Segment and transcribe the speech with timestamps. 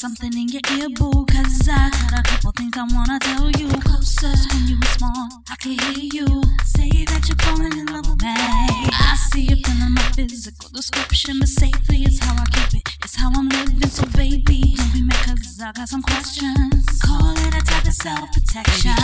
[0.00, 1.26] something in your ear, boo.
[1.26, 3.68] Cause I got a couple things I wanna tell you.
[3.84, 6.42] Closer when you respond, I can hear you.
[6.64, 8.32] Say that you're falling in love with me.
[8.32, 12.96] I see it in my physical description, but safely is how I keep it.
[13.04, 16.98] It's how I'm living, so baby, don't be mad cause I got some questions.
[17.04, 18.96] Call it a type of self protection.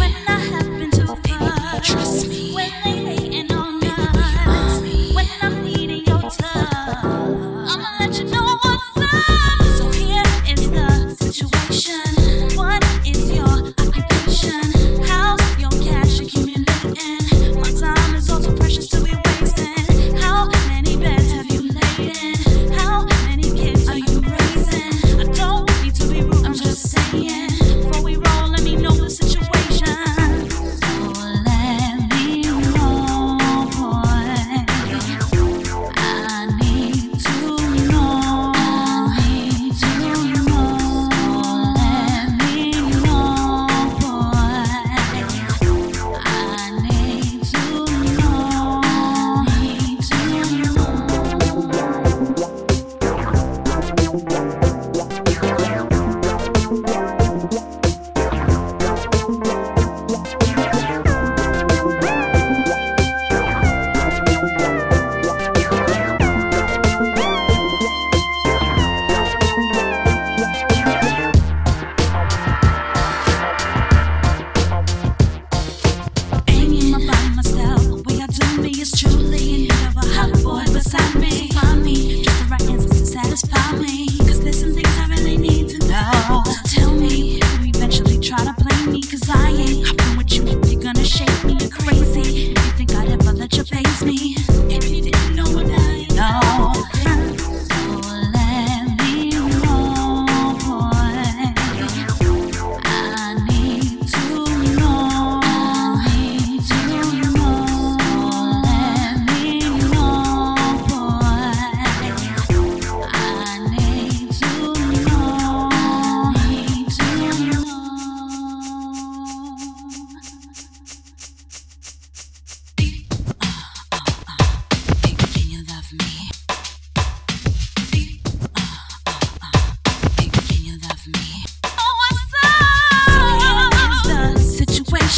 [0.00, 0.42] When I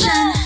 [0.06, 0.43] ocean.